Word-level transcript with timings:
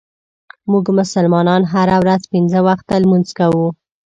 مونږ 0.71 0.85
مسلمانان 0.99 1.61
هره 1.73 1.95
ورځ 2.01 2.21
پنځه 2.33 2.59
وخته 2.67 2.93
لمونځ 3.03 3.29
کوو. 3.39 3.67